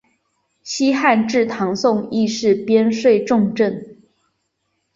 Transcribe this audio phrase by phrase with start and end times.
[0.63, 4.01] 西汉至唐宋亦是边睡重镇。